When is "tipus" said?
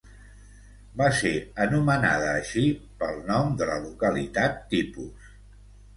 4.73-5.33